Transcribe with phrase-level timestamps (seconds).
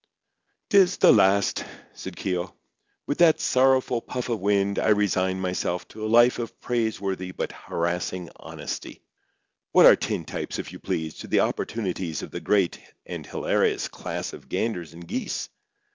[0.71, 1.63] "'Tis the last,"
[1.93, 2.55] said Keogh.
[3.05, 7.51] "With that sorrowful puff of wind I resign myself to a life of praiseworthy but
[7.51, 9.03] harassing honesty.
[9.73, 14.33] What are tintypes, if you please, to the opportunities of the great and hilarious class
[14.33, 15.49] of ganders and geese?